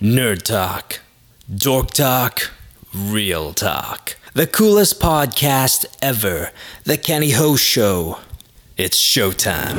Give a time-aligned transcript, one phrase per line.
[0.00, 1.00] Nerd Talk,
[1.54, 2.52] Dork Talk,
[2.94, 4.16] Real Talk.
[4.32, 6.52] The coolest podcast ever.
[6.84, 8.18] The Kenny Ho Show.
[8.78, 9.76] It's showtime.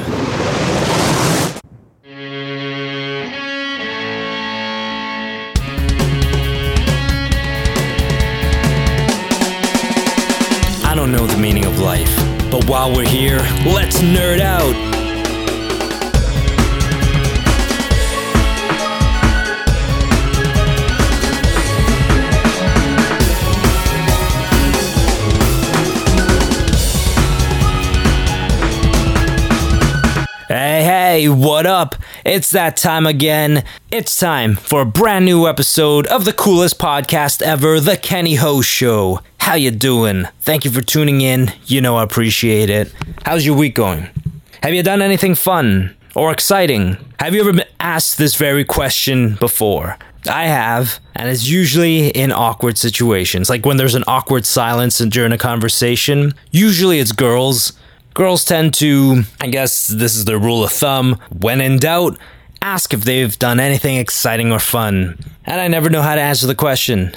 [10.85, 12.15] I don't know the meaning of life,
[12.51, 14.90] but while we're here, let's nerd out.
[31.21, 31.93] Hey, what up?
[32.25, 33.63] It's that time again.
[33.91, 38.63] It's time for a brand new episode of the coolest podcast ever, The Kenny Ho
[38.63, 39.20] Show.
[39.38, 40.25] How you doing?
[40.39, 41.52] Thank you for tuning in.
[41.67, 42.91] You know I appreciate it.
[43.23, 44.09] How's your week going?
[44.63, 46.97] Have you done anything fun or exciting?
[47.20, 49.99] Have you ever been asked this very question before?
[50.27, 55.33] I have, and it's usually in awkward situations, like when there's an awkward silence during
[55.33, 56.33] a conversation.
[56.50, 57.73] Usually it's girls
[58.14, 62.18] Girls tend to, I guess this is their rule of thumb, when in doubt,
[62.62, 65.18] ask if they've done anything exciting or fun.
[65.45, 67.14] And I never know how to answer the question.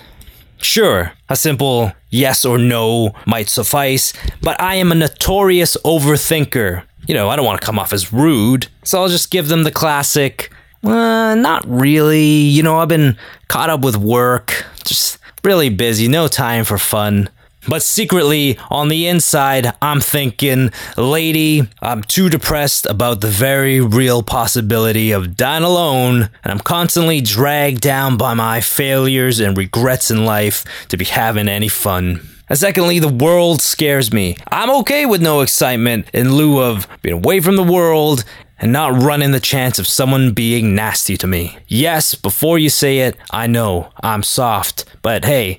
[0.59, 6.85] Sure, a simple yes or no might suffice, but I am a notorious overthinker.
[7.07, 9.65] You know, I don't want to come off as rude, so I'll just give them
[9.65, 10.51] the classic,
[10.85, 12.25] uh, not really.
[12.25, 17.29] You know, I've been caught up with work, just really busy, no time for fun.
[17.67, 24.23] But secretly, on the inside, I'm thinking, lady, I'm too depressed about the very real
[24.23, 30.25] possibility of dying alone, and I'm constantly dragged down by my failures and regrets in
[30.25, 32.21] life to be having any fun.
[32.49, 34.37] And secondly, the world scares me.
[34.49, 38.25] I'm okay with no excitement in lieu of being away from the world
[38.59, 41.57] and not running the chance of someone being nasty to me.
[41.67, 45.59] Yes, before you say it, I know I'm soft, but hey,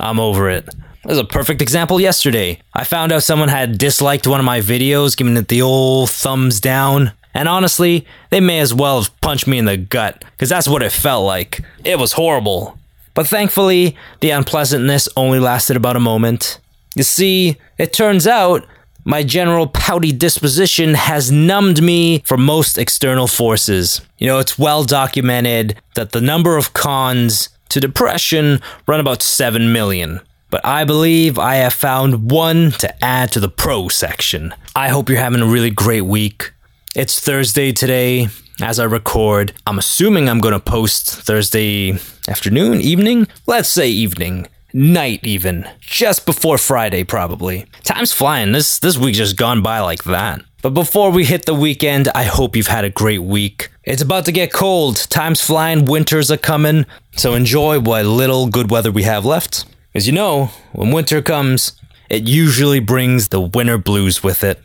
[0.00, 0.68] I'm over it.
[1.06, 2.58] There's a perfect example yesterday.
[2.74, 6.58] I found out someone had disliked one of my videos, giving it the old thumbs
[6.58, 7.12] down.
[7.32, 10.82] And honestly, they may as well have punched me in the gut, because that's what
[10.82, 11.60] it felt like.
[11.84, 12.76] It was horrible.
[13.14, 16.58] But thankfully, the unpleasantness only lasted about a moment.
[16.96, 18.66] You see, it turns out
[19.04, 24.00] my general pouty disposition has numbed me from most external forces.
[24.18, 29.72] You know, it's well documented that the number of cons to depression run about 7
[29.72, 30.20] million
[30.50, 34.54] but I believe I have found one to add to the pro section.
[34.74, 36.52] I hope you're having a really great week.
[36.94, 38.28] It's Thursday today
[38.62, 39.52] as I record.
[39.66, 41.98] I'm assuming I'm going to post Thursday
[42.28, 43.28] afternoon, evening?
[43.46, 44.46] Let's say evening.
[44.72, 45.68] Night even.
[45.80, 47.66] Just before Friday probably.
[47.82, 48.52] Time's flying.
[48.52, 50.42] This this week just gone by like that.
[50.62, 53.70] But before we hit the weekend, I hope you've had a great week.
[53.84, 54.96] It's about to get cold.
[55.08, 56.86] Time's flying, winters are coming.
[57.16, 59.64] So enjoy what little good weather we have left.
[59.96, 61.72] As you know, when winter comes,
[62.10, 64.60] it usually brings the winter blues with it.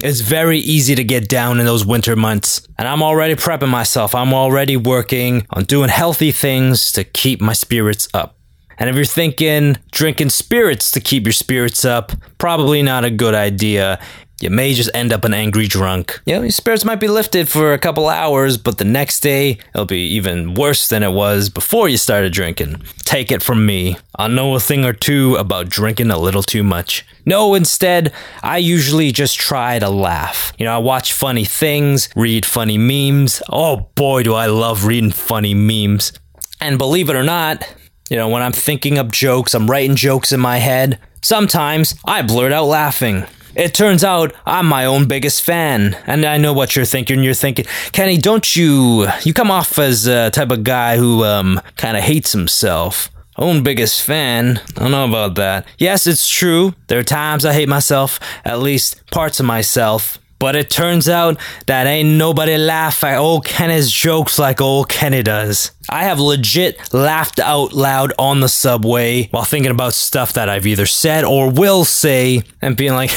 [0.00, 4.14] It's very easy to get down in those winter months, and I'm already prepping myself.
[4.14, 8.38] I'm already working on doing healthy things to keep my spirits up.
[8.78, 13.34] And if you're thinking drinking spirits to keep your spirits up, probably not a good
[13.34, 13.98] idea.
[14.38, 16.20] You may just end up an angry drunk.
[16.26, 19.58] You know, your spirits might be lifted for a couple hours, but the next day
[19.74, 22.82] it'll be even worse than it was before you started drinking.
[23.04, 23.96] Take it from me.
[24.18, 27.06] I know a thing or two about drinking a little too much.
[27.24, 30.52] No, instead, I usually just try to laugh.
[30.58, 33.42] You know, I watch funny things, read funny memes.
[33.48, 36.12] Oh boy, do I love reading funny memes.
[36.60, 37.66] And believe it or not,
[38.10, 40.98] you know, when I'm thinking up jokes, I'm writing jokes in my head.
[41.22, 43.24] Sometimes I blurt out laughing.
[43.56, 47.22] It turns out I'm my own biggest fan, and I know what you're thinking.
[47.22, 49.08] You're thinking, Kenny, don't you?
[49.22, 53.10] You come off as a type of guy who um kind of hates himself.
[53.38, 54.60] Own biggest fan.
[54.76, 55.66] I don't know about that.
[55.78, 56.74] Yes, it's true.
[56.88, 60.18] There are times I hate myself, at least parts of myself.
[60.38, 65.22] But it turns out that ain't nobody laugh at old Kenny's jokes like old Kenny
[65.22, 65.70] does.
[65.88, 70.66] I have legit laughed out loud on the subway while thinking about stuff that I've
[70.66, 73.12] either said or will say and being like,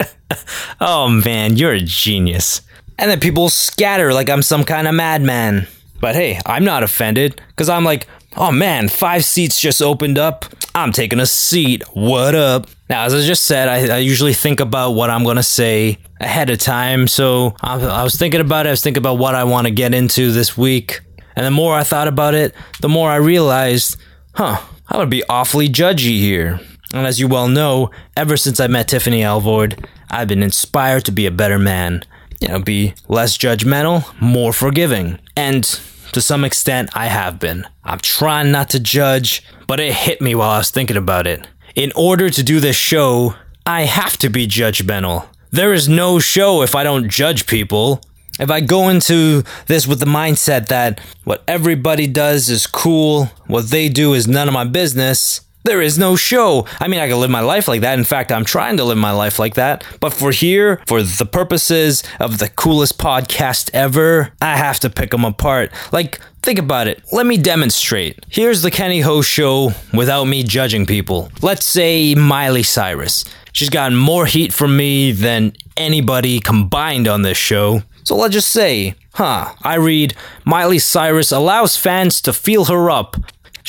[0.80, 2.62] oh man, you're a genius.
[2.98, 5.68] And then people scatter like I'm some kind of madman.
[6.00, 8.06] But hey, I'm not offended because I'm like,
[8.36, 10.44] oh man, five seats just opened up.
[10.74, 11.82] I'm taking a seat.
[11.94, 12.68] What up?
[12.88, 15.98] Now, as I just said, I, I usually think about what I'm going to say
[16.20, 17.06] ahead of time.
[17.08, 18.70] So I, I was thinking about it.
[18.70, 21.00] I was thinking about what I want to get into this week.
[21.36, 23.96] And the more I thought about it, the more I realized,
[24.34, 26.60] huh, I would be awfully judgy here.
[26.94, 31.12] And as you well know, ever since I met Tiffany Alvord, I've been inspired to
[31.12, 32.02] be a better man.
[32.40, 35.18] You know, be less judgmental, more forgiving.
[35.36, 35.64] And
[36.12, 37.66] to some extent, I have been.
[37.84, 41.46] I'm trying not to judge, but it hit me while I was thinking about it.
[41.74, 43.34] In order to do this show,
[43.66, 45.28] I have to be judgmental.
[45.50, 48.00] There is no show if I don't judge people.
[48.40, 53.66] If I go into this with the mindset that what everybody does is cool, what
[53.70, 56.66] they do is none of my business, there is no show.
[56.80, 57.98] I mean, I can live my life like that.
[57.98, 59.84] In fact, I'm trying to live my life like that.
[60.00, 65.10] But for here, for the purposes of the coolest podcast ever, I have to pick
[65.10, 65.70] them apart.
[65.92, 67.02] Like, think about it.
[67.12, 68.18] Let me demonstrate.
[68.30, 71.30] Here's the Kenny Ho show without me judging people.
[71.42, 73.24] Let's say Miley Cyrus.
[73.52, 77.82] She's gotten more heat from me than anybody combined on this show.
[78.04, 80.14] So let's just say, huh, I read
[80.46, 83.16] Miley Cyrus allows fans to feel her up.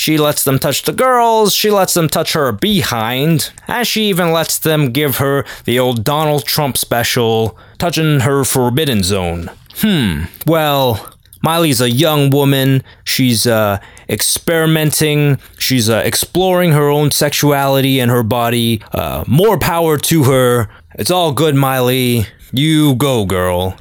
[0.00, 4.32] She lets them touch the girls, she lets them touch her behind, and she even
[4.32, 9.50] lets them give her the old Donald Trump special, touching her forbidden zone.
[9.74, 12.82] Hmm, well, Miley's a young woman.
[13.04, 15.38] She's uh, experimenting.
[15.58, 18.82] She's uh, exploring her own sexuality and her body.
[18.92, 20.70] Uh, more power to her.
[20.94, 22.24] It's all good, Miley.
[22.52, 23.76] You go, girl.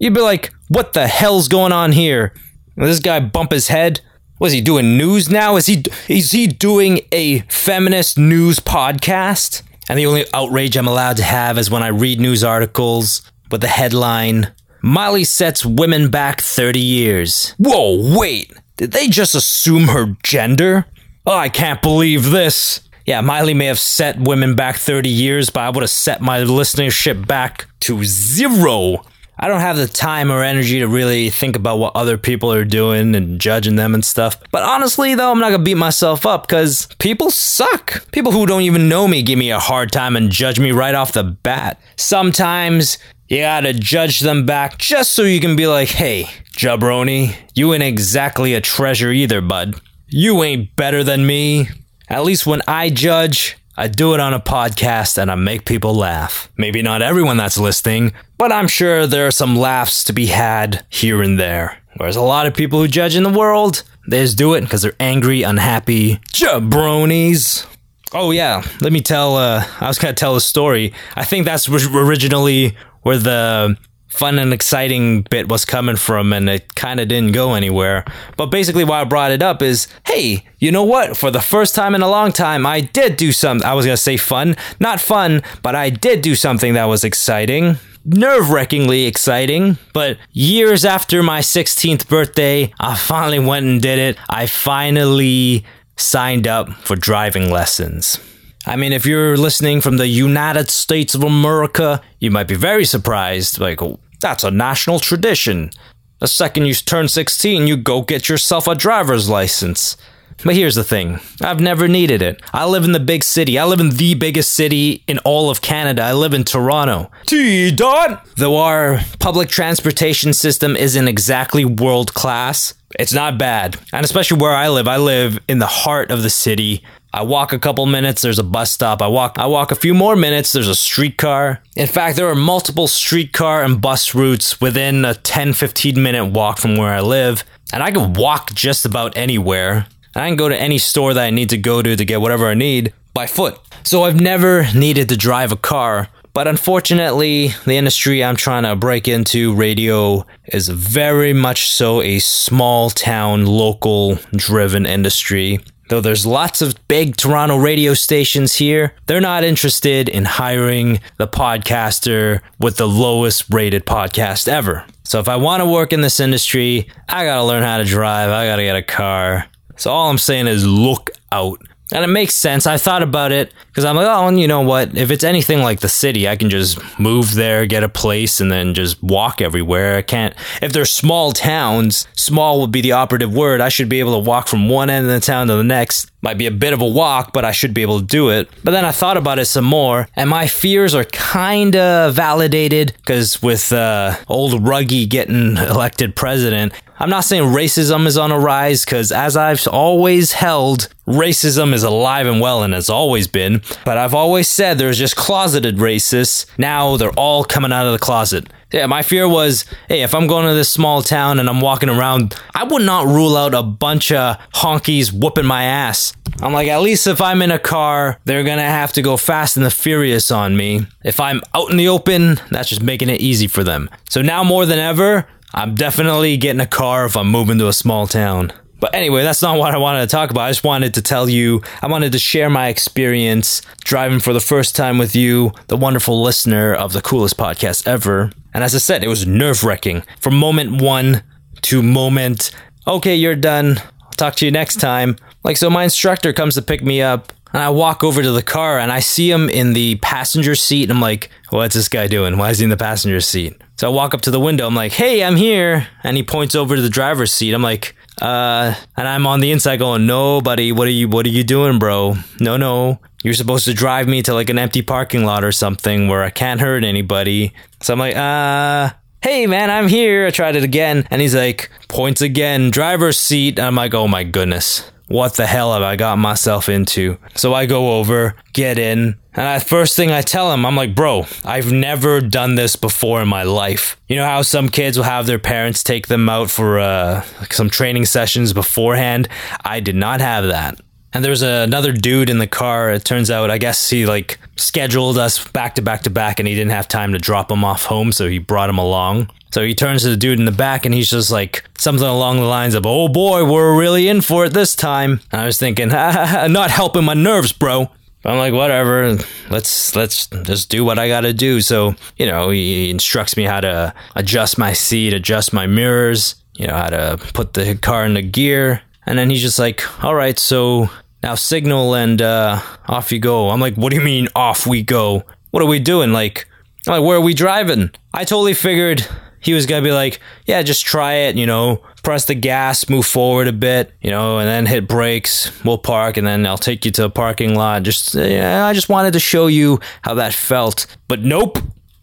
[0.00, 2.34] You'd be like, what the hell's going on here?
[2.76, 4.00] This guy bump his head.
[4.38, 5.56] Was he doing news now?
[5.56, 9.62] Is he is he doing a feminist news podcast?
[9.88, 13.60] And the only outrage I'm allowed to have is when I read news articles with
[13.60, 14.52] the headline
[14.84, 17.54] Miley sets women back 30 years.
[17.56, 18.52] Whoa, wait.
[18.76, 20.84] Did they just assume her gender?
[21.24, 22.80] Oh, I can't believe this.
[23.06, 26.40] Yeah, Miley may have set women back 30 years, but I would have set my
[26.40, 29.04] listenership back to zero.
[29.38, 32.64] I don't have the time or energy to really think about what other people are
[32.64, 34.38] doing and judging them and stuff.
[34.52, 38.10] But honestly, though, I'm not gonna beat myself up because people suck.
[38.12, 40.94] People who don't even know me give me a hard time and judge me right
[40.94, 41.80] off the bat.
[41.96, 42.98] Sometimes
[43.28, 46.24] you gotta judge them back just so you can be like, hey,
[46.56, 49.80] jabroni, you ain't exactly a treasure either, bud.
[50.08, 51.68] You ain't better than me.
[52.08, 55.94] At least when I judge, I do it on a podcast and I make people
[55.94, 56.48] laugh.
[56.56, 60.84] Maybe not everyone that's listening, but I'm sure there are some laughs to be had
[60.90, 61.78] here and there.
[61.96, 64.82] Whereas a lot of people who judge in the world, they just do it because
[64.82, 67.66] they're angry, unhappy jabronis.
[68.12, 69.36] Oh yeah, let me tell.
[69.36, 70.92] Uh, I was gonna tell a story.
[71.16, 73.76] I think that's originally where the
[74.14, 78.04] fun and exciting bit was coming from and it kind of didn't go anywhere.
[78.36, 81.16] But basically why I brought it up is, hey, you know what?
[81.16, 83.66] For the first time in a long time, I did do something.
[83.66, 87.02] I was going to say fun, not fun, but I did do something that was
[87.04, 87.76] exciting.
[88.04, 94.18] Nerve wrackingly exciting, but years after my 16th birthday, I finally went and did it.
[94.28, 95.64] I finally
[95.96, 98.20] signed up for driving lessons.
[98.66, 102.86] I mean, if you're listening from the United States of America, you might be very
[102.86, 103.60] surprised.
[103.60, 103.80] Like,
[104.24, 105.70] that's a national tradition.
[106.18, 109.98] The second you turn 16, you go get yourself a driver's license.
[110.42, 112.40] But here's the thing I've never needed it.
[112.54, 113.58] I live in the big city.
[113.58, 116.00] I live in the biggest city in all of Canada.
[116.00, 117.10] I live in Toronto.
[117.26, 118.26] T dot!
[118.36, 123.76] Though our public transportation system isn't exactly world class, it's not bad.
[123.92, 126.82] And especially where I live, I live in the heart of the city.
[127.14, 129.00] I walk a couple minutes, there's a bus stop.
[129.00, 131.62] I walk I walk a few more minutes, there's a streetcar.
[131.76, 136.76] In fact, there are multiple streetcar and bus routes within a 10-15 minute walk from
[136.76, 139.86] where I live, and I can walk just about anywhere.
[140.16, 142.48] I can go to any store that I need to go to to get whatever
[142.48, 143.60] I need by foot.
[143.84, 146.08] So I've never needed to drive a car.
[146.32, 152.18] But unfortunately, the industry I'm trying to break into, radio, is very much so a
[152.18, 155.60] small town, local driven industry.
[155.94, 161.28] Though there's lots of big Toronto radio stations here, they're not interested in hiring the
[161.28, 164.84] podcaster with the lowest rated podcast ever.
[165.04, 168.30] So if I want to work in this industry, I gotta learn how to drive,
[168.30, 169.46] I gotta get a car.
[169.76, 171.62] So all I'm saying is look out.
[171.94, 172.66] And it makes sense.
[172.66, 174.96] I thought about it because I'm like, oh, and you know what?
[174.96, 178.50] If it's anything like the city, I can just move there, get a place, and
[178.50, 179.96] then just walk everywhere.
[179.96, 180.34] I can't.
[180.60, 183.60] If they're small towns, small would be the operative word.
[183.60, 186.10] I should be able to walk from one end of the town to the next.
[186.24, 188.48] Might be a bit of a walk, but I should be able to do it.
[188.64, 192.94] But then I thought about it some more, and my fears are kind of validated
[192.96, 198.38] because with uh, old Ruggie getting elected president, I'm not saying racism is on a
[198.38, 203.60] rise because, as I've always held, racism is alive and well and has always been.
[203.84, 206.46] But I've always said there's just closeted racists.
[206.56, 208.48] Now they're all coming out of the closet.
[208.74, 211.88] Yeah, my fear was, hey, if I'm going to this small town and I'm walking
[211.88, 216.12] around, I would not rule out a bunch of honkies whooping my ass.
[216.42, 219.56] I'm like, at least if I'm in a car, they're gonna have to go fast
[219.56, 220.88] and the furious on me.
[221.04, 223.88] If I'm out in the open, that's just making it easy for them.
[224.08, 227.72] So now more than ever, I'm definitely getting a car if I'm moving to a
[227.72, 228.52] small town.
[228.80, 230.46] But anyway, that's not what I wanted to talk about.
[230.46, 234.40] I just wanted to tell you, I wanted to share my experience driving for the
[234.40, 238.32] first time with you, the wonderful listener of the coolest podcast ever.
[238.54, 241.22] And as I said, it was nerve wracking from moment one
[241.62, 242.50] to moment,
[242.86, 243.78] okay, you're done.
[244.02, 245.16] I'll talk to you next time.
[245.42, 248.42] Like, so my instructor comes to pick me up and I walk over to the
[248.42, 250.84] car and I see him in the passenger seat.
[250.84, 252.36] And I'm like, what's this guy doing?
[252.36, 253.60] Why is he in the passenger seat?
[253.76, 254.66] So I walk up to the window.
[254.66, 255.88] I'm like, hey, I'm here.
[256.02, 257.52] And he points over to the driver's seat.
[257.54, 261.26] I'm like, uh, and I'm on the inside going, no, buddy, what are you, what
[261.26, 262.14] are you doing, bro?
[262.40, 263.00] No, no.
[263.24, 266.30] You're supposed to drive me to like an empty parking lot or something where I
[266.30, 267.52] can't hurt anybody.
[267.80, 268.90] So I'm like, uh,
[269.22, 270.26] hey man, I'm here.
[270.26, 271.08] I tried it again.
[271.10, 273.58] And he's like, points again, driver's seat.
[273.58, 277.18] I'm like, oh my goodness what the hell have I got myself into?
[277.36, 280.94] So I go over, get in, and the first thing I tell him, I'm like,
[280.94, 284.00] bro, I've never done this before in my life.
[284.08, 287.52] You know how some kids will have their parents take them out for uh, like
[287.52, 289.28] some training sessions beforehand?
[289.64, 290.80] I did not have that.
[291.14, 292.90] And there's another dude in the car.
[292.90, 296.48] It turns out, I guess he like scheduled us back to back to back and
[296.48, 299.30] he didn't have time to drop him off home, so he brought him along.
[299.52, 302.38] So he turns to the dude in the back and he's just like something along
[302.38, 305.56] the lines of, "Oh boy, we're really in for it this time." And I was
[305.56, 307.88] thinking, ah, not helping my nerves, bro.
[308.24, 309.16] I'm like, whatever.
[309.50, 311.60] Let's let's just do what I got to do.
[311.60, 316.66] So you know, he instructs me how to adjust my seat, adjust my mirrors, you
[316.66, 320.16] know, how to put the car in into gear, and then he's just like, "All
[320.16, 320.90] right, so
[321.24, 324.82] now signal and uh, off you go." I'm like, "What do you mean off we
[324.82, 325.24] go?
[325.50, 326.12] What are we doing?
[326.12, 326.46] Like,
[326.86, 329.06] like where are we driving?" I totally figured
[329.44, 333.04] he was to be like, yeah, just try it, you know, press the gas, move
[333.04, 335.52] forward a bit, you know, and then hit brakes.
[335.64, 337.82] We'll park and then I'll take you to a parking lot.
[337.82, 340.86] Just, yeah, I just wanted to show you how that felt.
[341.08, 341.58] But nope,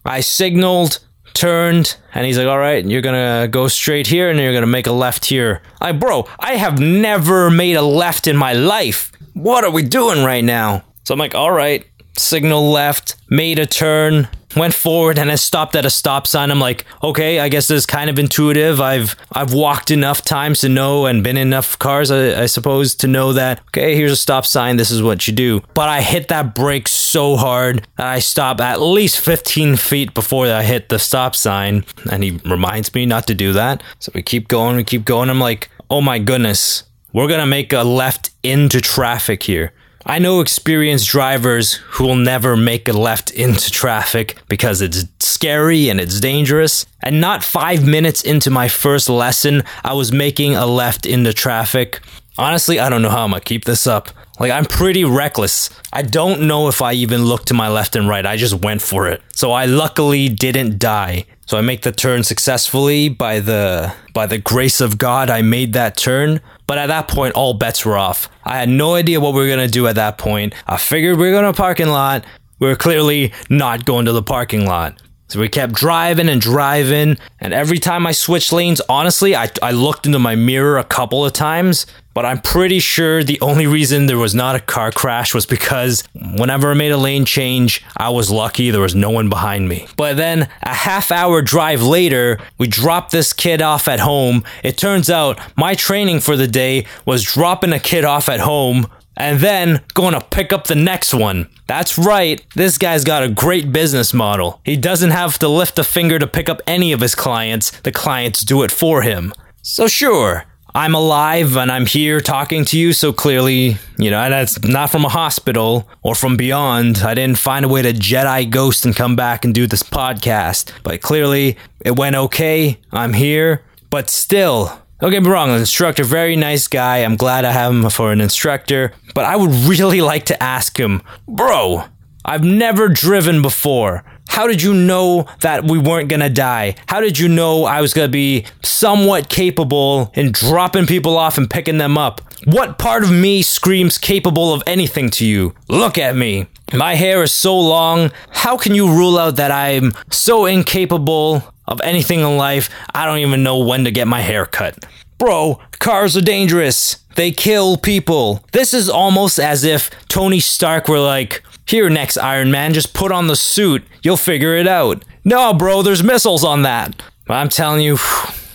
[0.05, 0.99] I signaled,
[1.33, 4.85] turned, and he's like, all right, you're to go straight here and you're to make
[4.85, 5.63] a left here.
[5.81, 9.10] I, bro, I have never made a left in my life.
[9.33, 10.83] What are we doing right now?
[11.03, 11.85] So I'm like, all right,
[12.17, 16.51] signal left, made a turn, went forward and I stopped at a stop sign.
[16.51, 18.81] I'm like, okay, I guess this is kind of intuitive.
[18.81, 22.95] I've I've walked enough times to know and been in enough cars, I, I, suppose,
[22.95, 24.77] to know that okay, here's a stop sign.
[24.77, 25.61] This is what you do.
[25.73, 30.47] But I hit that brake so hard that I stop at least 15 feet before
[30.47, 33.83] I hit the stop sign, and he reminds me not to do that.
[33.99, 35.29] So we keep going, we keep going.
[35.29, 36.83] I'm like, oh my goodness,
[37.13, 39.73] we're gonna make a left into traffic here.
[40.05, 45.89] I know experienced drivers who will never make a left into traffic because it's scary
[45.89, 46.85] and it's dangerous.
[47.03, 51.99] And not five minutes into my first lesson, I was making a left into traffic.
[52.37, 54.09] Honestly, I don't know how I'm gonna keep this up.
[54.41, 55.69] Like, I'm pretty reckless.
[55.93, 58.25] I don't know if I even looked to my left and right.
[58.25, 59.21] I just went for it.
[59.35, 61.25] So I luckily didn't die.
[61.45, 65.29] So I make the turn successfully by the by the grace of God.
[65.29, 68.29] I made that turn, but at that point all bets were off.
[68.43, 70.55] I had no idea what we were going to do at that point.
[70.65, 72.25] I figured we were going to parking lot.
[72.57, 74.99] We were clearly not going to the parking lot.
[75.31, 79.71] So we kept driving and driving, and every time I switched lanes, honestly, I, I
[79.71, 84.07] looked into my mirror a couple of times, but I'm pretty sure the only reason
[84.07, 88.09] there was not a car crash was because whenever I made a lane change, I
[88.09, 89.87] was lucky there was no one behind me.
[89.95, 94.43] But then a half hour drive later, we dropped this kid off at home.
[94.65, 98.87] It turns out my training for the day was dropping a kid off at home
[99.17, 101.49] and then going to pick up the next one.
[101.67, 104.61] That's right, this guy's got a great business model.
[104.65, 107.91] He doesn't have to lift a finger to pick up any of his clients, the
[107.91, 109.33] clients do it for him.
[109.61, 114.63] So, sure, I'm alive and I'm here talking to you, so clearly, you know, that's
[114.63, 116.99] not from a hospital or from beyond.
[116.99, 120.71] I didn't find a way to Jedi ghost and come back and do this podcast.
[120.83, 122.79] But clearly, it went okay.
[122.91, 123.65] I'm here.
[123.89, 126.99] But still, don't get me wrong, instructor, very nice guy.
[126.99, 128.93] I'm glad I have him for an instructor.
[129.15, 131.85] But I would really like to ask him, bro,
[132.23, 134.03] I've never driven before.
[134.27, 136.75] How did you know that we weren't gonna die?
[136.87, 141.49] How did you know I was gonna be somewhat capable in dropping people off and
[141.49, 142.21] picking them up?
[142.45, 145.55] What part of me screams capable of anything to you?
[145.67, 146.45] Look at me.
[146.73, 148.11] My hair is so long.
[148.29, 153.19] How can you rule out that I'm so incapable of anything in life, I don't
[153.19, 154.85] even know when to get my hair cut.
[155.17, 156.97] Bro, cars are dangerous.
[157.15, 158.43] They kill people.
[158.51, 163.11] This is almost as if Tony Stark were like, here, next Iron Man, just put
[163.11, 163.83] on the suit.
[164.01, 165.05] You'll figure it out.
[165.23, 167.01] No, bro, there's missiles on that.
[167.27, 167.97] But I'm telling you,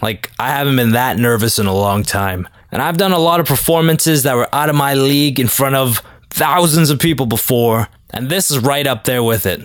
[0.02, 2.48] like, I haven't been that nervous in a long time.
[2.72, 5.76] And I've done a lot of performances that were out of my league in front
[5.76, 9.64] of thousands of people before, and this is right up there with it.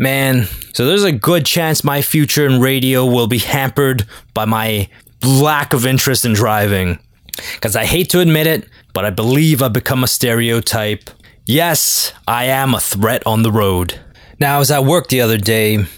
[0.00, 4.88] Man, so there's a good chance my future in radio will be hampered by my
[5.24, 7.00] lack of interest in driving.
[7.54, 11.10] Because I hate to admit it, but I believe I've become a stereotype.
[11.46, 13.98] Yes, I am a threat on the road.
[14.38, 15.88] Now, I was at work the other day and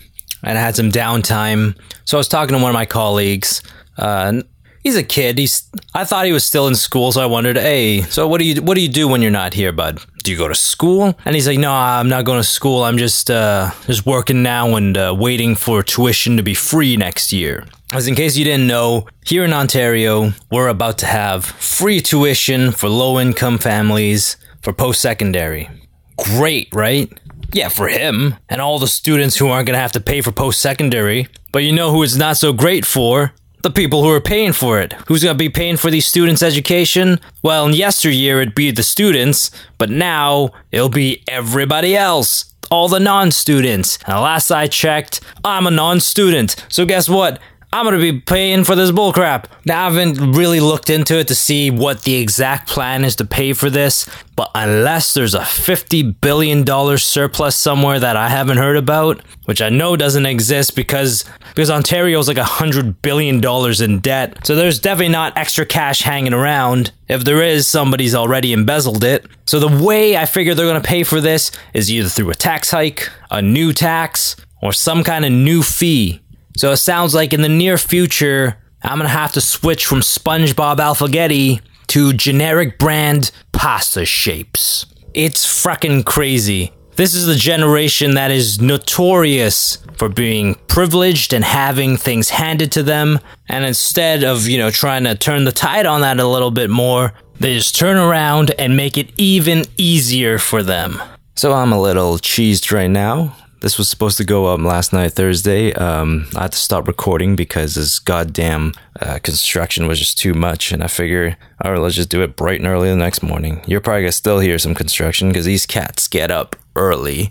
[0.43, 1.77] I had some downtime.
[2.07, 3.63] So I was talking to one of my colleagues.
[3.99, 4.41] Uh,
[4.83, 5.39] he's a kid.
[5.39, 8.47] He's I thought he was still in school, so I wondered, hey, so what do
[8.47, 10.01] you what do you do when you're not here, bud?
[10.23, 11.17] Do you go to school?
[11.25, 12.85] And he's like, no, I'm not going to school.
[12.85, 17.33] I'm just uh, just working now and uh, waiting for tuition to be free next
[17.33, 17.67] year.
[17.93, 22.71] As in case you didn't know, here in Ontario, we're about to have free tuition
[22.71, 25.69] for low income families for post secondary.
[26.17, 27.13] Great, right?
[27.53, 30.31] Yeah, for him and all the students who aren't going to have to pay for
[30.31, 31.27] post secondary.
[31.51, 33.33] But you know who it's not so great for?
[33.63, 34.95] The people who are paying for it.
[35.07, 37.21] Who's going to be paying for these students' education?
[37.43, 42.55] Well, in yesteryear it'd be the students, but now it'll be everybody else.
[42.71, 43.99] All the non students.
[44.07, 46.65] And last I checked, I'm a non student.
[46.69, 47.39] So guess what?
[47.73, 49.45] I'm gonna be paying for this bullcrap.
[49.65, 53.25] Now, I haven't really looked into it to see what the exact plan is to
[53.25, 56.67] pay for this, but unless there's a $50 billion
[56.99, 62.27] surplus somewhere that I haven't heard about, which I know doesn't exist because, because Ontario's
[62.27, 63.41] like $100 billion
[63.81, 66.91] in debt, so there's definitely not extra cash hanging around.
[67.07, 69.27] If there is, somebody's already embezzled it.
[69.47, 72.73] So the way I figure they're gonna pay for this is either through a tax
[72.73, 76.21] hike, a new tax, or some kind of new fee
[76.61, 80.77] so it sounds like in the near future, I'm gonna have to switch from SpongeBob
[80.77, 84.85] Alphagetti to generic brand pasta shapes.
[85.15, 86.75] It's fucking crazy.
[86.97, 92.83] This is the generation that is notorious for being privileged and having things handed to
[92.83, 93.21] them.
[93.49, 96.69] And instead of, you know, trying to turn the tide on that a little bit
[96.69, 101.01] more, they just turn around and make it even easier for them.
[101.37, 103.35] So I'm a little cheesed right now.
[103.61, 105.75] This was supposed to go up last night, Thursday.
[105.75, 110.73] Um, I had to stop recording because this goddamn uh, construction was just too much.
[110.73, 113.63] And I figure, all right, let's just do it bright and early the next morning.
[113.67, 117.31] You're probably gonna still hear some construction because these cats get up early.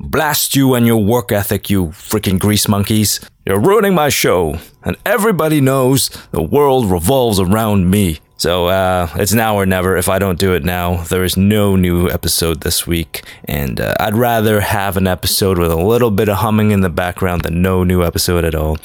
[0.00, 3.20] Blast you and your work ethic, you freaking grease monkeys.
[3.44, 4.58] You're ruining my show.
[4.82, 8.20] And everybody knows the world revolves around me.
[8.38, 9.96] So uh, it's now or never.
[9.96, 13.22] If I don't do it now, there is no new episode this week.
[13.44, 16.90] And uh, I'd rather have an episode with a little bit of humming in the
[16.90, 18.76] background than no new episode at all.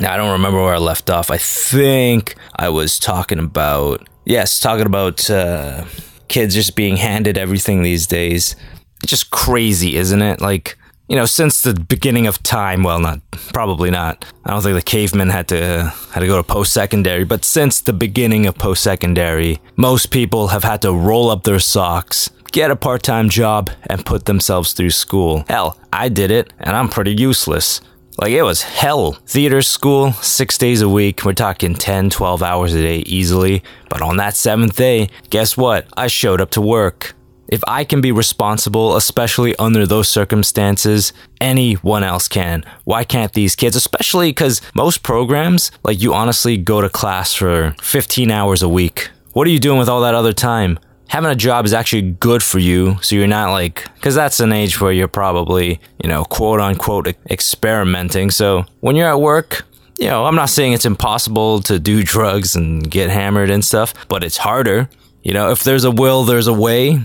[0.00, 1.30] Now, I don't remember where I left off.
[1.30, 5.84] I think I was talking about, yes, talking about uh,
[6.28, 8.56] kids just being handed everything these days.
[9.02, 10.40] It's just crazy, isn't it?
[10.40, 14.24] Like, you know, since the beginning of time, well, not probably not.
[14.44, 17.44] I don't think the cavemen had to uh, had to go to post secondary, but
[17.44, 22.30] since the beginning of post secondary, most people have had to roll up their socks,
[22.52, 25.44] get a part time job, and put themselves through school.
[25.48, 27.80] Hell, I did it, and I'm pretty useless.
[28.20, 29.12] Like, it was hell.
[29.12, 31.24] Theater school, six days a week.
[31.24, 33.62] We're talking 10, 12 hours a day easily.
[33.88, 35.86] But on that seventh day, guess what?
[35.96, 37.14] I showed up to work.
[37.48, 42.62] If I can be responsible, especially under those circumstances, anyone else can.
[42.84, 43.74] Why can't these kids?
[43.74, 49.10] Especially because most programs, like you honestly go to class for 15 hours a week.
[49.32, 50.78] What are you doing with all that other time?
[51.08, 54.52] Having a job is actually good for you, so you're not like, because that's an
[54.52, 58.30] age where you're probably, you know, quote unquote experimenting.
[58.30, 59.64] So when you're at work,
[59.98, 63.94] you know, I'm not saying it's impossible to do drugs and get hammered and stuff,
[64.08, 64.90] but it's harder.
[65.22, 67.00] You know, if there's a will, there's a way.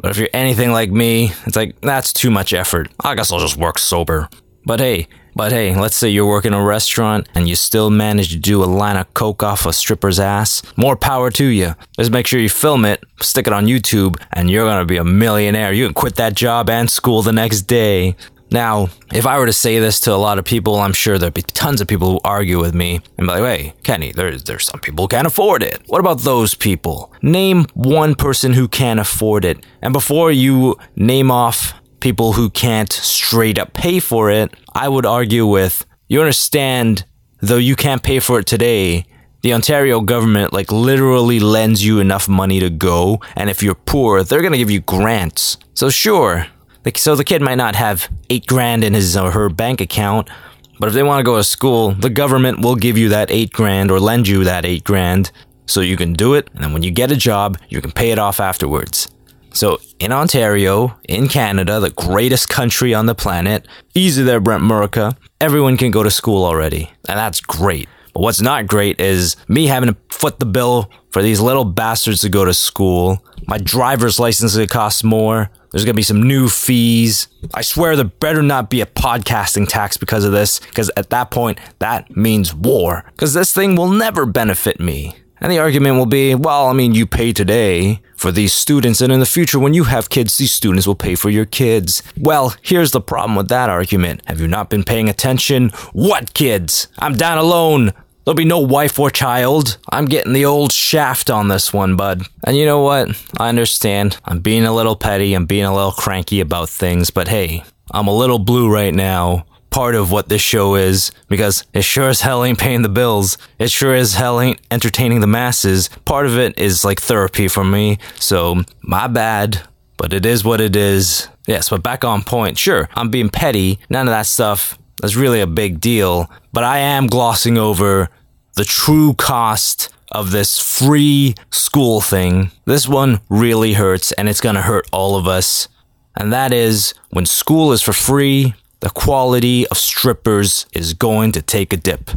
[0.00, 2.88] But if you're anything like me, it's like, that's too much effort.
[3.00, 4.28] I guess I'll just work sober.
[4.64, 8.36] But hey, but hey, let's say you're working a restaurant and you still manage to
[8.36, 10.62] do a line of coke off a stripper's ass.
[10.76, 11.74] More power to you.
[11.96, 15.04] Just make sure you film it, stick it on YouTube, and you're gonna be a
[15.04, 15.72] millionaire.
[15.72, 18.16] You can quit that job and school the next day.
[18.50, 21.34] Now, if I were to say this to a lot of people, I'm sure there'd
[21.34, 24.64] be tons of people who argue with me and be like, hey, Kenny, there's, there's
[24.64, 25.82] some people who can't afford it.
[25.86, 27.12] What about those people?
[27.20, 29.64] Name one person who can't afford it.
[29.82, 35.04] And before you name off people who can't straight up pay for it, I would
[35.04, 37.04] argue with, you understand,
[37.40, 39.04] though you can't pay for it today,
[39.42, 44.24] the Ontario government like literally lends you enough money to go, and if you're poor,
[44.24, 45.58] they're gonna give you grants.
[45.74, 46.46] So sure,
[46.96, 50.30] so the kid might not have eight grand in his or her bank account,
[50.78, 53.52] but if they want to go to school, the government will give you that eight
[53.52, 55.32] grand or lend you that eight grand
[55.66, 56.48] so you can do it.
[56.54, 59.08] And then when you get a job, you can pay it off afterwards.
[59.52, 65.16] So in Ontario, in Canada, the greatest country on the planet, easy there, Brent Murica,
[65.40, 66.90] everyone can go to school already.
[67.08, 67.88] And that's great.
[68.18, 72.28] What's not great is me having to foot the bill for these little bastards to
[72.28, 73.22] go to school.
[73.46, 75.50] My driver's license is going to cost more.
[75.70, 77.28] There's going to be some new fees.
[77.54, 81.30] I swear there better not be a podcasting tax because of this, because at that
[81.30, 83.04] point, that means war.
[83.12, 85.14] Because this thing will never benefit me.
[85.40, 89.12] And the argument will be, well, I mean, you pay today for these students, and
[89.12, 92.02] in the future, when you have kids, these students will pay for your kids.
[92.18, 94.22] Well, here's the problem with that argument.
[94.26, 95.68] Have you not been paying attention?
[95.92, 96.88] What kids?
[96.98, 97.92] I'm down alone.
[98.28, 99.78] There'll be no wife or child.
[99.90, 102.24] I'm getting the old shaft on this one, bud.
[102.44, 103.08] And you know what?
[103.38, 104.18] I understand.
[104.22, 105.32] I'm being a little petty.
[105.32, 109.46] I'm being a little cranky about things, but hey, I'm a little blue right now
[109.70, 113.38] part of what this show is because it sure as hell ain't paying the bills.
[113.58, 115.88] It sure as hell ain't entertaining the masses.
[116.04, 117.96] Part of it is like therapy for me.
[118.16, 121.28] So, my bad, but it is what it is.
[121.46, 122.58] Yes, but back on point.
[122.58, 123.78] Sure, I'm being petty.
[123.88, 128.10] None of that stuff is really a big deal, but I am glossing over
[128.58, 132.50] the true cost of this free school thing.
[132.64, 135.68] This one really hurts and it's gonna hurt all of us.
[136.16, 141.40] And that is when school is for free, the quality of strippers is going to
[141.40, 142.10] take a dip.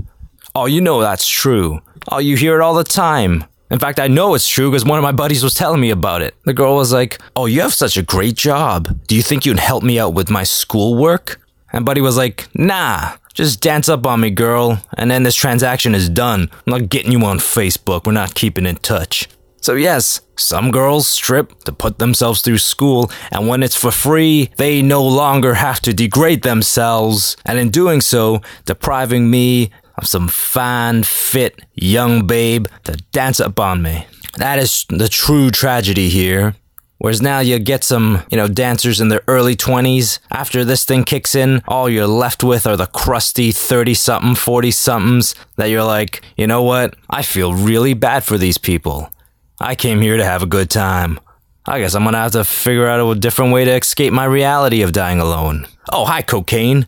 [0.55, 1.81] Oh, you know that's true.
[2.11, 3.43] Oh, you hear it all the time.
[3.69, 6.23] In fact, I know it's true because one of my buddies was telling me about
[6.23, 6.33] it.
[6.45, 8.99] The girl was like, Oh, you have such a great job.
[9.05, 11.39] Do you think you'd help me out with my schoolwork?
[11.71, 15.95] And buddy was like, Nah, just dance up on me, girl, and then this transaction
[15.95, 16.49] is done.
[16.51, 18.05] I'm not getting you on Facebook.
[18.05, 19.27] We're not keeping in touch.
[19.61, 24.49] So, yes, some girls strip to put themselves through school, and when it's for free,
[24.57, 30.27] they no longer have to degrade themselves, and in doing so, depriving me of some
[30.27, 34.07] fine, fit, young babe to dance up on me.
[34.37, 36.55] That is the true tragedy here.
[37.01, 40.19] Whereas now you get some, you know, dancers in their early 20s.
[40.29, 44.69] After this thing kicks in, all you're left with are the crusty 30 something, 40
[44.69, 46.95] somethings that you're like, you know what?
[47.09, 49.11] I feel really bad for these people.
[49.59, 51.19] I came here to have a good time.
[51.65, 54.83] I guess I'm gonna have to figure out a different way to escape my reality
[54.83, 55.65] of dying alone.
[55.91, 56.85] Oh, hi, cocaine.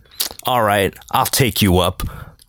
[0.47, 2.03] Alright, I'll take you up.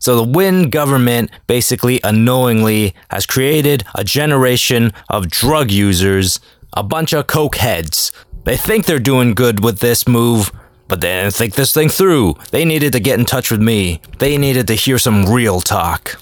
[0.04, 6.40] So the Wynne government basically unknowingly has created a generation of drug users,
[6.74, 8.12] a bunch of coke heads.
[8.44, 10.52] They think they're doing good with this move,
[10.88, 12.34] but they didn't think this thing through.
[12.50, 14.02] They needed to get in touch with me.
[14.18, 16.20] They needed to hear some real talk.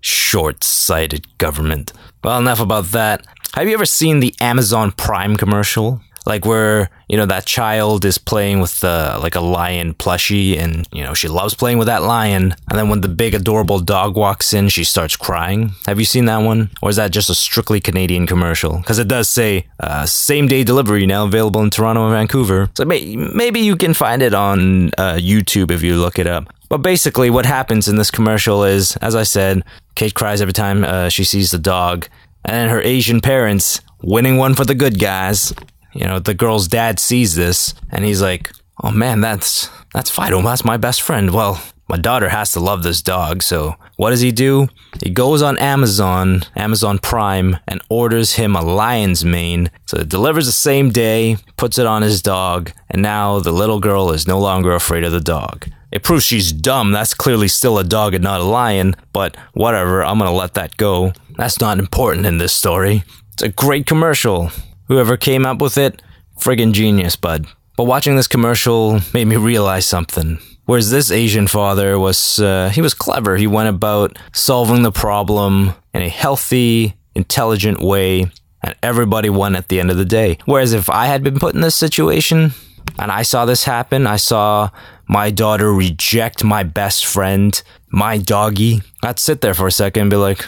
[0.00, 1.92] Short sighted government.
[2.24, 3.24] Well, enough about that.
[3.54, 6.00] Have you ever seen the Amazon Prime commercial?
[6.28, 10.86] Like where, you know, that child is playing with the, like a lion plushie and,
[10.92, 12.54] you know, she loves playing with that lion.
[12.68, 15.72] And then when the big adorable dog walks in, she starts crying.
[15.86, 16.70] Have you seen that one?
[16.82, 18.76] Or is that just a strictly Canadian commercial?
[18.76, 22.68] Because it does say uh, same day delivery now available in Toronto and Vancouver.
[22.76, 26.52] So may- maybe you can find it on uh, YouTube if you look it up.
[26.68, 29.64] But basically, what happens in this commercial is, as I said,
[29.94, 32.06] Kate cries every time uh, she sees the dog,
[32.44, 35.54] and her Asian parents winning one for the good guys.
[35.98, 38.52] You know, the girl's dad sees this, and he's like,
[38.84, 40.40] "Oh man, that's that's Fido.
[40.42, 44.20] That's my best friend." Well, my daughter has to love this dog, so what does
[44.20, 44.68] he do?
[45.02, 49.70] He goes on Amazon, Amazon Prime, and orders him a lion's mane.
[49.86, 53.80] So it delivers the same day, puts it on his dog, and now the little
[53.80, 55.66] girl is no longer afraid of the dog.
[55.90, 56.92] It proves she's dumb.
[56.92, 60.76] That's clearly still a dog and not a lion, but whatever, I'm gonna let that
[60.76, 61.12] go.
[61.36, 63.02] That's not important in this story.
[63.32, 64.52] It's a great commercial.
[64.88, 66.02] Whoever came up with it,
[66.40, 67.46] friggin' genius, bud.
[67.76, 70.38] But watching this commercial made me realize something.
[70.64, 73.36] Whereas this Asian father was, uh, he was clever.
[73.36, 78.30] He went about solving the problem in a healthy, intelligent way,
[78.62, 80.38] and everybody won at the end of the day.
[80.44, 82.52] Whereas if I had been put in this situation,
[82.98, 84.70] and I saw this happen, I saw
[85.08, 90.10] my daughter reject my best friend, my doggy, I'd sit there for a second and
[90.10, 90.44] be like,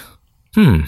[0.54, 0.82] hmm,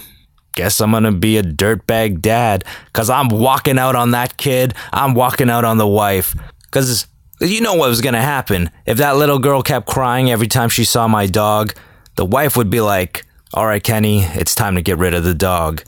[0.55, 2.65] guess I'm gonna be a dirtbag dad.
[2.93, 6.35] Cause I'm walking out on that kid, I'm walking out on the wife.
[6.71, 7.07] Cause
[7.41, 8.71] you know what was gonna happen.
[8.87, 11.75] If that little girl kept crying every time she saw my dog,
[12.17, 15.83] the wife would be like, Alright, Kenny, it's time to get rid of the dog.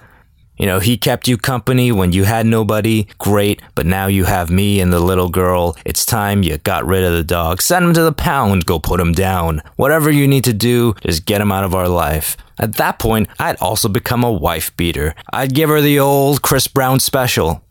[0.57, 3.07] You know, he kept you company when you had nobody.
[3.19, 3.61] Great.
[3.75, 5.77] But now you have me and the little girl.
[5.85, 7.61] It's time you got rid of the dog.
[7.61, 8.67] Send him to the pound.
[8.67, 9.63] Go put him down.
[9.77, 12.37] Whatever you need to do, just get him out of our life.
[12.59, 15.15] At that point, I'd also become a wife beater.
[15.33, 17.63] I'd give her the old Chris Brown special.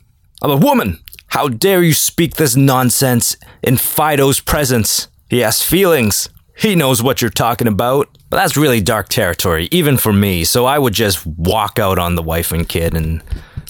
[0.42, 1.00] I'm a woman.
[1.28, 5.08] How dare you speak this nonsense in Fido's presence?
[5.30, 6.30] He has feelings.
[6.56, 8.10] He knows what you're talking about.
[8.30, 12.16] But that's really dark territory, even for me, so I would just walk out on
[12.16, 13.22] the wife and kid and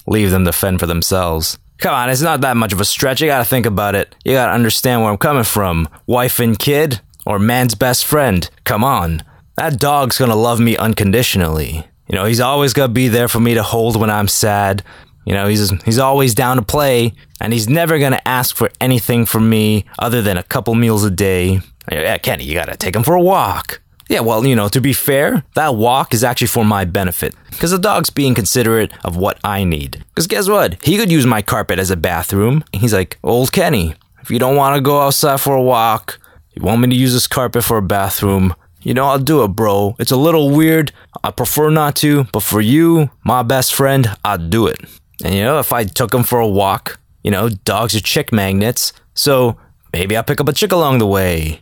[0.07, 1.57] leave them to fend for themselves.
[1.79, 3.19] Come on, it's not that much of a stretch.
[3.19, 4.15] You gotta think about it.
[4.23, 5.89] You gotta understand where I'm coming from.
[6.07, 8.49] Wife and kid, or man's best friend.
[8.63, 9.23] Come on.
[9.57, 11.85] that dog's gonna love me unconditionally.
[12.07, 14.83] You know, he's always gonna be there for me to hold when I'm sad.
[15.25, 19.25] You know, he's he's always down to play, and he's never gonna ask for anything
[19.25, 21.61] from me other than a couple meals a day.
[21.91, 23.81] Yeah, Kenny, you gotta take him for a walk.
[24.09, 27.35] Yeah, well, you know, to be fair, that walk is actually for my benefit.
[27.49, 30.03] Because the dog's being considerate of what I need.
[30.09, 30.83] Because guess what?
[30.83, 32.63] He could use my carpet as a bathroom.
[32.73, 36.19] He's like, Old Kenny, if you don't want to go outside for a walk,
[36.53, 39.49] you want me to use this carpet for a bathroom, you know, I'll do it,
[39.49, 39.95] bro.
[39.97, 40.91] It's a little weird.
[41.23, 44.77] I prefer not to, but for you, my best friend, I'd do it.
[45.23, 48.33] And you know, if I took him for a walk, you know, dogs are chick
[48.33, 48.91] magnets.
[49.13, 49.57] So
[49.93, 51.61] maybe I'll pick up a chick along the way,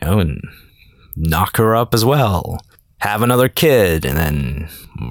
[0.00, 0.40] you know, and
[1.16, 2.60] knock her up as well.
[2.98, 4.68] Have another kid and then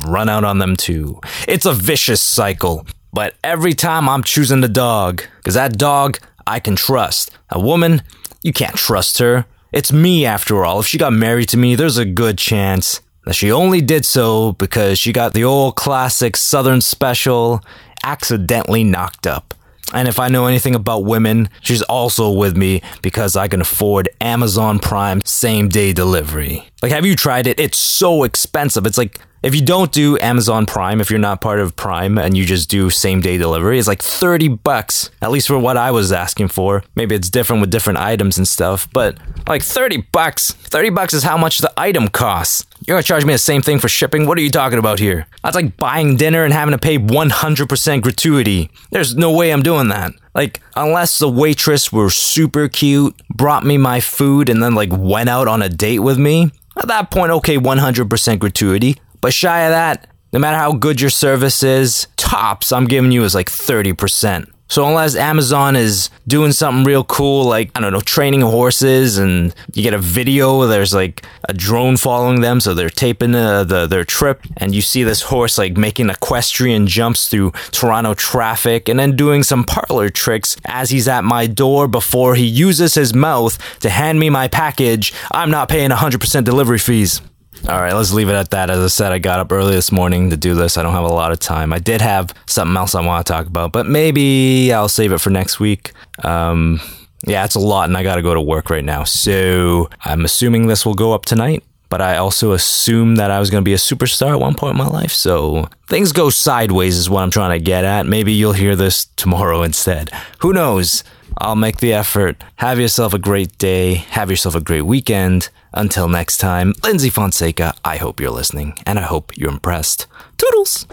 [0.07, 1.19] run out on them too.
[1.47, 2.85] It's a vicious cycle.
[3.13, 7.31] But every time I'm choosing the dog, because that dog I can trust.
[7.49, 8.01] A woman,
[8.41, 9.45] you can't trust her.
[9.71, 10.79] It's me after all.
[10.79, 14.53] If she got married to me, there's a good chance that she only did so
[14.53, 17.61] because she got the old classic Southern special
[18.03, 19.53] accidentally knocked up.
[19.93, 24.09] And if I know anything about women, she's also with me because I can afford
[24.21, 26.69] Amazon Prime same day delivery.
[26.81, 27.59] Like, have you tried it?
[27.59, 28.85] It's so expensive.
[28.85, 32.37] It's like if you don't do Amazon Prime, if you're not part of Prime and
[32.37, 35.89] you just do same day delivery, it's like 30 bucks, at least for what I
[35.91, 36.83] was asking for.
[36.95, 40.51] Maybe it's different with different items and stuff, but like 30 bucks.
[40.51, 42.65] 30 bucks is how much the item costs.
[42.85, 44.27] You're gonna charge me the same thing for shipping?
[44.27, 45.27] What are you talking about here?
[45.43, 48.69] That's like buying dinner and having to pay 100% gratuity.
[48.91, 50.11] There's no way I'm doing that.
[50.33, 55.29] Like, unless the waitress were super cute, brought me my food, and then like went
[55.29, 58.97] out on a date with me, at that point, okay, 100% gratuity.
[59.21, 63.23] But shy of that, no matter how good your service is, tops I'm giving you
[63.23, 64.49] is like 30%.
[64.71, 69.53] So unless Amazon is doing something real cool, like, I don't know, training horses and
[69.73, 72.61] you get a video, there's like a drone following them.
[72.61, 76.87] So they're taping the, the, their trip and you see this horse like making equestrian
[76.87, 81.89] jumps through Toronto traffic and then doing some parlor tricks as he's at my door
[81.89, 85.13] before he uses his mouth to hand me my package.
[85.33, 87.21] I'm not paying 100% delivery fees.
[87.69, 88.69] All right, let's leave it at that.
[88.69, 90.77] As I said, I got up early this morning to do this.
[90.77, 91.71] I don't have a lot of time.
[91.71, 95.19] I did have something else I want to talk about, but maybe I'll save it
[95.19, 95.91] for next week.
[96.23, 96.81] Um,
[97.25, 99.03] yeah, it's a lot, and I got to go to work right now.
[99.03, 101.63] So I'm assuming this will go up tonight.
[101.89, 104.71] But I also assumed that I was going to be a superstar at one point
[104.71, 105.11] in my life.
[105.11, 108.05] So things go sideways, is what I'm trying to get at.
[108.05, 110.09] Maybe you'll hear this tomorrow instead.
[110.39, 111.03] Who knows?
[111.41, 112.43] I'll make the effort.
[112.57, 113.95] Have yourself a great day.
[114.11, 115.49] Have yourself a great weekend.
[115.73, 120.05] Until next time, Lindsey Fonseca, I hope you're listening and I hope you're impressed.
[120.37, 120.85] Toodles!